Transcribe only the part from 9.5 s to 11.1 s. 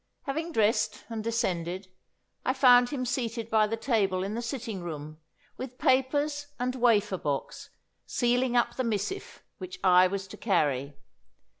which I was to carry.